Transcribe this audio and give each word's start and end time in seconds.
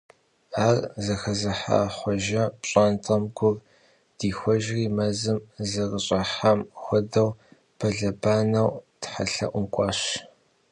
Ар 0.65 0.77
зэхэзыха 1.05 1.79
Хъуэжэ 1.95 2.43
пщӀантӀэм 2.59 3.23
гур 3.35 3.55
дихуэжри, 4.17 4.83
мэзым 4.95 5.39
зэрыщыӀам 5.69 6.59
хуэдэу, 6.81 7.29
бэлэбанэу 7.77 8.71
тхьэлъэӀум 9.01 9.65
кӀуащ. 9.73 9.99